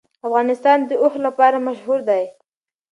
[0.27, 2.23] افغانستان د اوښ لپاره مشهور دی.